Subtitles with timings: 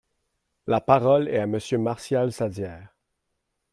[0.65, 2.77] La parole est à Monsieur Martial Saddier.